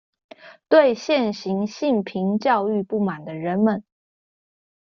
[0.67, 3.83] 對現行性平教育不滿的人們